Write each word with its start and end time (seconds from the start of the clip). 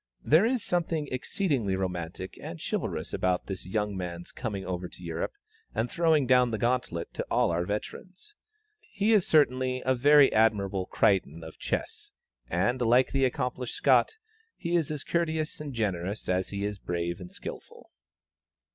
There 0.23 0.47
is 0.47 0.63
something 0.63 1.07
exceedingly 1.11 1.75
romantic 1.75 2.35
and 2.41 2.59
chivalrous 2.59 3.13
about 3.13 3.45
this 3.45 3.67
young 3.67 3.95
man's 3.95 4.31
coming 4.31 4.65
over 4.65 4.87
to 4.87 5.03
Europe 5.03 5.33
and 5.75 5.91
throwing 5.91 6.25
down 6.25 6.49
the 6.49 6.57
gauntlet 6.57 7.13
to 7.13 7.25
all 7.29 7.51
our 7.51 7.67
veterans. 7.67 8.35
He 8.79 9.11
is 9.13 9.27
certainly 9.27 9.83
a 9.85 9.93
very 9.93 10.33
admirable 10.33 10.87
Crichton 10.87 11.43
of 11.43 11.59
Chess, 11.59 12.13
and, 12.49 12.81
like 12.81 13.11
the 13.11 13.25
accomplished 13.25 13.75
Scot, 13.75 14.17
he 14.57 14.75
is 14.75 14.89
as 14.89 15.03
courteous 15.03 15.61
and 15.61 15.71
generous 15.71 16.27
as 16.27 16.49
he 16.49 16.65
is 16.65 16.79
brave 16.79 17.19
and 17.19 17.29
skilful. 17.31 17.91